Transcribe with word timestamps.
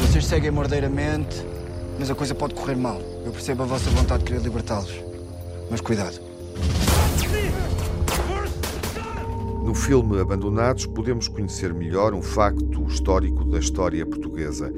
Vocês 0.00 0.24
seguem 0.26 0.50
mordeiramente, 0.50 1.44
mas 1.98 2.10
a 2.10 2.14
coisa 2.14 2.34
pode 2.34 2.54
correr 2.54 2.76
mal. 2.76 3.00
Eu 3.24 3.32
percebo 3.32 3.64
a 3.64 3.66
vossa 3.66 3.90
vontade 3.90 4.20
de 4.20 4.30
querer 4.30 4.42
libertá-los. 4.42 4.94
Mas 5.70 5.80
cuidado. 5.80 6.20
No 9.62 9.74
filme 9.74 10.20
Abandonados, 10.20 10.86
podemos 10.86 11.28
conhecer 11.28 11.74
melhor 11.74 12.14
um 12.14 12.22
facto 12.22 12.86
histórico 12.86 13.44
da 13.44 13.58
história 13.58 14.06
portuguesa. 14.06 14.72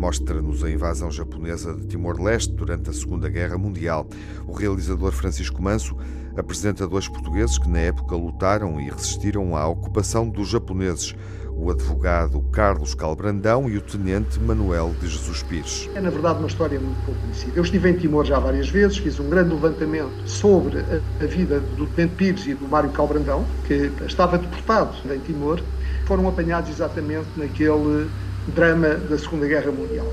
Mostra-nos 0.00 0.64
a 0.64 0.70
invasão 0.70 1.10
japonesa 1.12 1.74
de 1.74 1.86
Timor-Leste 1.88 2.54
durante 2.54 2.88
a 2.88 2.92
Segunda 2.92 3.28
Guerra 3.28 3.58
Mundial. 3.58 4.08
O 4.46 4.52
realizador 4.54 5.12
Francisco 5.12 5.62
Manso 5.62 5.94
apresenta 6.34 6.88
dois 6.88 7.06
portugueses 7.06 7.58
que, 7.58 7.68
na 7.68 7.80
época, 7.80 8.16
lutaram 8.16 8.80
e 8.80 8.88
resistiram 8.88 9.54
à 9.54 9.68
ocupação 9.68 10.26
dos 10.26 10.48
japoneses 10.48 11.14
o 11.54 11.70
advogado 11.70 12.40
Carlos 12.50 12.94
Calbrandão 12.94 13.68
e 13.68 13.76
o 13.76 13.82
tenente 13.82 14.40
Manuel 14.40 14.94
de 14.98 15.06
Jesus 15.06 15.42
Pires. 15.42 15.90
É, 15.94 16.00
na 16.00 16.08
verdade, 16.08 16.38
uma 16.38 16.48
história 16.48 16.80
muito 16.80 17.04
pouco 17.04 17.20
conhecida. 17.20 17.52
Eu 17.54 17.62
estive 17.62 17.90
em 17.90 17.92
Timor 17.92 18.24
já 18.24 18.38
várias 18.38 18.70
vezes, 18.70 18.96
fiz 18.96 19.20
um 19.20 19.28
grande 19.28 19.52
levantamento 19.52 20.26
sobre 20.26 20.78
a, 20.78 21.22
a 21.22 21.26
vida 21.26 21.60
do 21.60 21.86
tenente 21.88 22.14
Pires 22.14 22.46
e 22.46 22.54
do 22.54 22.66
Mário 22.66 22.88
Calbrandão, 22.88 23.44
que 23.66 23.92
estava 24.06 24.38
deportado 24.38 24.96
em 25.14 25.18
Timor. 25.18 25.60
Foram 26.06 26.26
apanhados 26.26 26.70
exatamente 26.70 27.28
naquele 27.36 28.08
drama 28.48 28.88
da 28.88 29.18
Segunda 29.18 29.46
Guerra 29.46 29.70
Mundial. 29.70 30.12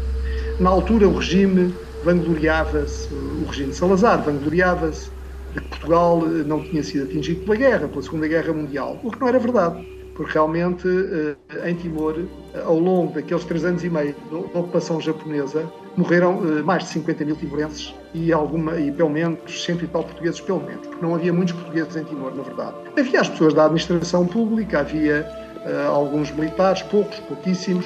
Na 0.59 0.69
altura, 0.69 1.07
o 1.07 1.17
regime 1.17 1.73
vangloriava-se, 2.03 3.13
o 3.13 3.45
regime 3.47 3.71
de 3.71 3.75
Salazar 3.75 4.21
vangloriava-se 4.23 5.09
de 5.53 5.61
que 5.61 5.69
Portugal 5.69 6.21
não 6.21 6.63
tinha 6.63 6.83
sido 6.83 7.05
atingido 7.05 7.41
pela 7.41 7.55
guerra, 7.55 7.87
pela 7.87 8.01
Segunda 8.01 8.27
Guerra 8.27 8.53
Mundial, 8.53 8.99
o 9.03 9.11
que 9.11 9.19
não 9.19 9.27
era 9.27 9.39
verdade 9.39 9.97
porque 10.17 10.33
realmente 10.33 10.87
eh, 10.87 11.69
em 11.69 11.75
Timor, 11.75 12.15
ao 12.65 12.79
longo 12.79 13.13
daqueles 13.13 13.45
três 13.45 13.63
anos 13.63 13.83
e 13.83 13.89
meio 13.89 14.15
da 14.31 14.59
ocupação 14.59 14.99
japonesa, 14.99 15.63
morreram 15.95 16.41
eh, 16.43 16.63
mais 16.63 16.83
de 16.85 16.89
50 16.89 17.23
mil 17.23 17.35
timorenses 17.35 17.93
e, 18.15 18.33
alguma, 18.33 18.77
e 18.79 18.91
pelo 18.91 19.11
menos 19.11 19.63
cento 19.63 19.85
e 19.85 19.87
tal 19.87 20.03
portugueses, 20.03 20.41
pelo 20.41 20.59
menos, 20.59 20.87
porque 20.87 21.05
não 21.05 21.13
havia 21.13 21.31
muitos 21.31 21.53
portugueses 21.53 21.95
em 21.95 22.03
Timor, 22.03 22.35
na 22.35 22.41
verdade. 22.41 22.75
Havia 22.97 23.21
as 23.21 23.29
pessoas 23.29 23.53
da 23.53 23.65
administração 23.65 24.25
pública, 24.25 24.79
havia 24.79 25.25
alguns 25.87 26.31
militares, 26.31 26.81
poucos, 26.83 27.19
pouquíssimos, 27.21 27.85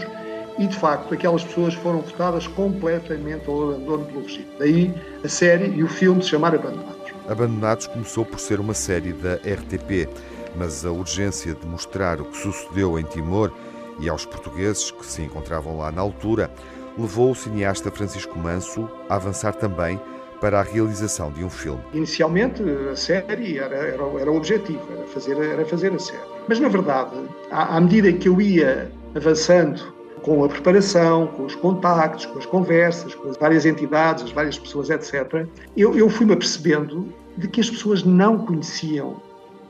e 0.62 0.68
de 0.68 0.78
facto 0.78 1.14
aquelas 1.14 1.44
pessoas 1.44 1.74
foram 1.74 2.02
votadas 2.02 2.48
completamente 2.48 3.50
ao 3.50 3.72
abandono 3.72 4.06
pelo 4.06 4.22
regime. 4.22 4.48
Daí 4.60 4.94
a 5.24 5.28
série 5.28 5.70
e 5.70 5.84
o 5.84 5.88
filme 5.88 6.22
se 6.22 6.30
chamar 6.30 6.56
Abandonados. 6.56 7.12
Abandonados 7.28 7.88
começou 7.88 8.26
por 8.26 8.40
ser 8.40 8.60
uma 8.60 8.74
série 8.74 9.14
da 9.14 9.36
RTP 9.36 10.08
mas 10.56 10.86
a 10.86 10.92
urgência 10.92 11.54
de 11.54 11.66
mostrar 11.66 12.20
o 12.20 12.26
que 12.26 12.38
sucedeu 12.38 13.00
em 13.00 13.04
Timor 13.04 13.52
e 14.00 14.10
aos 14.10 14.26
portugueses 14.26 14.92
que 14.92 15.06
se 15.06 15.22
encontravam 15.22 15.78
lá 15.78 15.92
na 15.92 16.02
altura 16.02 16.52
levou 16.98 17.32
o 17.32 17.36
cineasta 17.36 17.90
Francisco 17.92 18.38
Manso 18.38 18.90
a 19.10 19.16
avançar 19.16 19.56
também 19.56 20.00
para 20.42 20.60
a 20.60 20.64
realização 20.64 21.32
de 21.32 21.44
um 21.44 21.50
filme. 21.50 21.82
Inicialmente, 21.94 22.64
a 22.92 22.96
série 22.96 23.60
era, 23.60 23.76
era, 23.76 24.04
era 24.20 24.32
o 24.32 24.36
objetivo, 24.36 24.82
era 24.92 25.06
fazer, 25.06 25.38
era 25.38 25.64
fazer 25.66 25.94
a 25.94 26.00
série. 26.00 26.20
Mas, 26.48 26.60
na 26.60 26.68
verdade, 26.68 27.16
à, 27.52 27.78
à 27.78 27.80
medida 27.80 28.12
que 28.12 28.28
eu 28.28 28.42
ia 28.42 28.92
avançando 29.16 29.94
com 30.22 30.44
a 30.44 30.50
preparação, 30.50 31.28
com 31.28 31.46
os 31.46 31.56
contactos, 31.56 32.26
com 32.26 32.40
as 32.40 32.46
conversas, 32.46 33.16
com 33.16 33.30
as 33.30 33.38
várias 33.38 33.66
entidades, 33.66 34.24
as 34.24 34.32
várias 34.32 34.58
pessoas, 34.58 34.90
etc., 34.90 35.46
eu, 35.76 35.98
eu 35.98 36.10
fui-me 36.10 36.34
apercebendo 36.34 37.12
de 37.38 37.48
que 37.48 37.62
as 37.62 37.70
pessoas 37.70 38.04
não 38.04 38.46
conheciam 38.46 39.22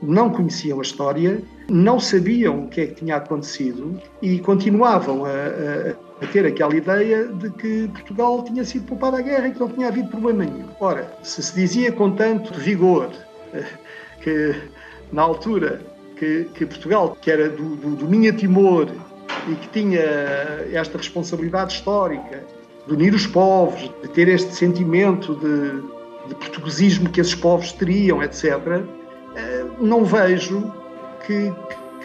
não 0.02 0.30
conheciam 0.30 0.80
a 0.80 0.82
história, 0.82 1.40
não 1.70 2.00
sabiam 2.00 2.64
o 2.64 2.68
que 2.68 2.80
é 2.80 2.86
que 2.88 2.94
tinha 2.96 3.16
acontecido 3.16 4.00
e 4.20 4.40
continuavam 4.40 5.24
a, 5.24 5.28
a, 5.28 6.24
a, 6.24 6.26
ter 6.26 6.44
aquela 6.44 6.74
ideia 6.74 7.28
de 7.28 7.50
que 7.50 7.88
Portugal 7.88 8.42
tinha 8.42 8.64
sido 8.64 8.84
poupado 8.86 9.16
à 9.16 9.22
guerra 9.22 9.48
e 9.48 9.52
que 9.52 9.60
não 9.60 9.68
tinha 9.68 9.88
havido 9.88 10.08
problema 10.08 10.44
nenhum. 10.44 10.66
Ora, 10.80 11.12
se 11.22 11.40
se 11.42 11.54
dizia 11.54 11.92
com 11.92 12.10
tanto 12.10 12.52
vigor 12.54 13.10
eh, 13.54 13.64
que 14.20 14.54
na 15.12 15.22
altura 15.22 15.80
que, 16.16 16.48
que 16.54 16.66
Portugal, 16.66 17.16
que 17.20 17.30
era 17.30 17.48
do, 17.48 17.76
do, 17.76 17.96
do 17.96 18.08
Minha 18.08 18.32
Timor 18.32 18.88
e 19.48 19.54
que 19.56 19.68
tinha 19.68 20.00
esta 20.72 20.98
responsabilidade 20.98 21.74
histórica 21.74 22.44
de 22.86 22.92
unir 22.92 23.14
os 23.14 23.26
povos, 23.26 23.90
de 24.02 24.08
ter 24.08 24.28
este 24.28 24.54
sentimento 24.54 25.34
de, 25.36 26.28
de 26.28 26.34
portuguesismo 26.34 27.08
que 27.10 27.20
esses 27.20 27.34
povos 27.34 27.72
teriam, 27.72 28.22
etc., 28.22 28.82
eh, 29.34 29.64
não 29.80 30.04
vejo 30.04 30.72
que, 31.26 31.52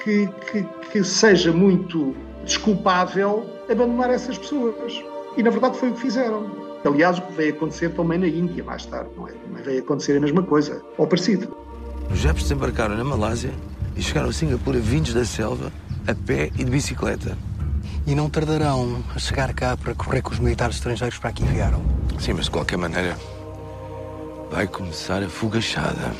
que, 0.03 0.27
que, 0.51 0.65
que, 0.91 1.03
seja 1.03 1.51
muito 1.51 2.15
desculpável 2.43 3.45
abandonar 3.69 4.11
essas 4.11 4.37
pessoas. 4.37 5.03
E 5.35 5.43
na 5.43 5.49
verdade 5.49 5.77
foi 5.77 5.89
o 5.89 5.93
que 5.93 6.01
fizeram. 6.01 6.67
Aliás, 6.85 7.17
o 7.17 7.21
que 7.23 7.33
veio 7.33 7.53
acontecer 7.53 7.89
também 7.89 8.17
na 8.17 8.27
Índia 8.27 8.63
mais 8.63 8.85
tarde, 8.85 9.09
não 9.17 9.27
é? 9.27 9.31
Também 9.31 9.63
veio 9.63 9.79
acontecer 9.81 10.15
a 10.15 10.21
mesma 10.21 10.43
coisa, 10.43 10.81
ou 10.97 11.05
parecido. 11.05 11.55
Os 12.09 12.19
jepes 12.19 12.43
desembarcaram 12.43 12.95
na 12.95 13.03
Malásia 13.03 13.51
e 13.95 14.01
chegaram 14.01 14.29
a 14.29 14.33
Singapura 14.33 14.79
vindos 14.79 15.13
da 15.13 15.25
selva, 15.25 15.71
a 16.07 16.15
pé 16.15 16.49
e 16.57 16.63
de 16.63 16.71
bicicleta. 16.71 17.37
E 18.05 18.15
não 18.15 18.29
tardarão 18.29 19.03
a 19.13 19.19
chegar 19.19 19.53
cá 19.53 19.75
para 19.75 19.93
correr 19.93 20.21
com 20.21 20.31
os 20.31 20.39
militares 20.39 20.77
estrangeiros 20.77 21.19
para 21.19 21.29
aqui 21.29 21.43
vieram. 21.43 21.81
Sim, 22.17 22.33
mas 22.33 22.45
de 22.45 22.51
qualquer 22.51 22.77
maneira 22.77 23.17
vai 24.49 24.65
começar 24.67 25.21
a 25.21 25.27
fogachada. 25.27 26.13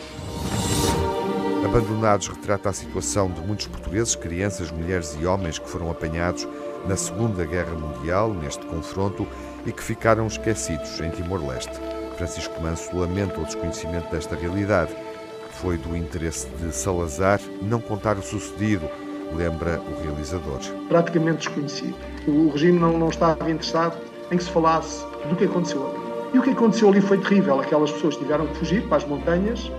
Abandonados 1.64 2.28
retrata 2.28 2.70
a 2.70 2.74
situação 2.74 3.32
de 3.32 3.40
muitos 3.42 3.68
portugueses, 3.68 4.16
crianças, 4.16 4.72
mulheres 4.72 5.18
e 5.20 5.26
homens 5.26 5.58
que 5.58 5.70
foram 5.70 5.90
apanhados 5.90 6.48
na 6.86 6.96
Segunda 6.96 7.46
Guerra 7.46 7.74
Mundial, 7.74 8.34
neste 8.34 8.66
confronto, 8.66 9.26
e 9.66 9.72
que 9.72 9.84
ficaram 9.84 10.28
esquecidos 10.28 11.00
em 11.00 11.10
Timor-Leste. 11.10 11.74
Francisco 12.18 12.62
Manso 12.62 12.96
lamenta 12.96 13.40
o 13.40 13.46
desconhecimento 13.46 14.10
desta 14.12 14.36
realidade. 14.36 14.92
Foi 15.62 15.78
do 15.78 15.96
interesse 15.96 16.48
de 16.62 16.74
Salazar 16.74 17.40
não 17.62 17.82
contar 17.82 18.18
o 18.18 18.24
sucedido, 18.24 18.90
lembra 19.36 19.82
o 19.82 20.04
realizador. 20.04 20.60
Praticamente 20.88 21.48
desconhecido. 21.48 21.96
O 22.28 22.50
regime 22.50 22.80
não, 22.80 22.98
não 22.98 23.10
estava 23.10 23.50
interessado 23.50 23.98
em 24.32 24.38
que 24.38 24.44
se 24.44 24.52
falasse 24.52 25.06
do 25.30 25.36
que 25.36 25.46
aconteceu 25.46 25.88
ali. 25.88 26.08
E 26.34 26.40
o 26.40 26.44
que 26.44 26.50
aconteceu 26.50 26.90
ali 26.90 27.02
foi 27.02 27.18
terrível. 27.20 27.60
Aquelas 27.60 27.92
pessoas 27.92 28.18
tiveram 28.18 28.48
que 28.48 28.56
fugir 28.58 28.84
para 28.88 28.98
as 28.98 29.06
montanhas, 29.06 29.72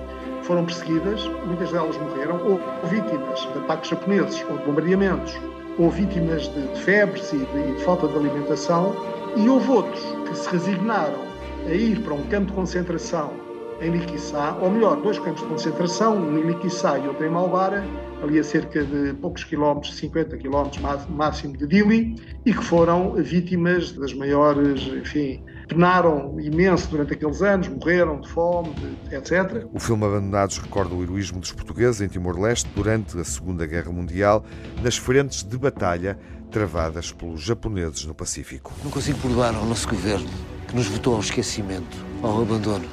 foram 0.43 0.65
perseguidas, 0.65 1.25
muitas 1.47 1.71
delas 1.71 1.97
morreram, 1.99 2.41
ou 2.47 2.89
vítimas 2.89 3.41
de 3.41 3.59
ataques 3.59 3.91
japoneses, 3.91 4.45
ou 4.49 4.57
de 4.57 4.65
bombardeamentos, 4.65 5.39
ou 5.79 5.91
vítimas 5.91 6.49
de, 6.49 6.69
de 6.69 6.81
febres 6.81 7.33
e 7.33 7.37
de, 7.37 7.77
de 7.77 7.85
falta 7.85 8.09
de 8.09 8.17
alimentação, 8.17 8.97
e 9.37 9.47
houve 9.49 9.71
outros 9.71 10.03
que 10.27 10.37
se 10.37 10.49
resignaram 10.49 11.29
a 11.67 11.75
ir 11.75 12.01
para 12.01 12.15
um 12.15 12.23
campo 12.29 12.47
de 12.47 12.53
concentração 12.55 13.48
em 13.81 13.91
Liquiçá, 13.91 14.57
ou 14.61 14.71
melhor, 14.71 15.01
dois 15.01 15.19
campos 15.19 15.43
de 15.43 15.49
concentração, 15.49 16.17
um 16.17 16.39
em 16.39 16.43
Liquiçá 16.43 16.99
e 16.99 17.07
outro 17.07 17.25
em 17.25 17.31
Malbara, 17.31 17.85
ali 18.23 18.39
a 18.39 18.45
cerca 18.45 18.83
de 18.83 19.15
poucos 19.15 19.45
quilómetros, 19.45 19.97
50 19.97 20.37
quilómetros 20.39 20.83
máximo 21.09 21.57
de 21.57 21.67
Dili, 21.67 22.17
e 22.45 22.53
que 22.53 22.65
foram 22.65 23.15
vítimas 23.15 23.93
das 23.93 24.13
maiores, 24.13 24.83
enfim, 24.89 25.43
penaram 25.69 26.39
imenso 26.41 26.89
durante 26.89 27.13
aqueles 27.13 27.41
anos, 27.43 27.69
morreram 27.69 28.21
de 28.21 28.29
fome, 28.29 28.75
de, 29.09 29.15
etc. 29.15 29.67
O 29.73 29.79
filme 29.79 30.05
Abandonados 30.05 30.59
recorda 30.59 30.95
o 30.95 31.03
heroísmo 31.03 31.39
dos 31.39 31.53
portugueses 31.53 32.01
em 32.01 32.09
Timor-Leste 32.09 32.69
durante 32.75 33.19
a 33.19 33.25
Segunda 33.25 33.67
Guerra 33.67 33.93
Mundial, 33.93 34.45
nas 34.83 34.97
frentes 34.97 35.45
de 35.45 35.57
batalha 35.57 36.19
travadas 36.51 37.13
pelos 37.13 37.43
japoneses 37.43 38.05
no 38.07 38.15
Pacífico. 38.15 38.73
Não 38.83 38.91
consigo 38.91 39.19
perdoar 39.19 39.55
ao 39.55 39.67
nosso 39.67 39.87
governo 39.89 40.29
que 40.67 40.75
nos 40.75 40.87
votou 40.87 41.15
ao 41.15 41.21
esquecimento, 41.21 41.97
ao 42.23 42.43
abandono. 42.43 42.87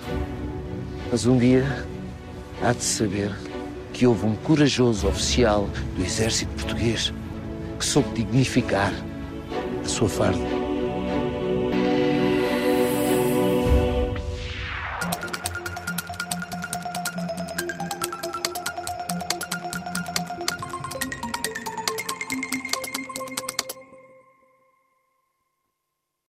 Mas 1.16 1.26
um 1.26 1.38
dia 1.38 1.64
há 2.62 2.74
de 2.74 2.84
saber 2.84 3.32
que 3.94 4.06
houve 4.06 4.26
um 4.26 4.36
corajoso 4.36 5.08
oficial 5.08 5.70
do 5.96 6.04
exército 6.04 6.52
português 6.56 7.14
que 7.80 7.86
soube 7.86 8.10
dignificar 8.16 8.92
a 9.82 9.88
sua 9.88 10.10
farda. 10.10 10.65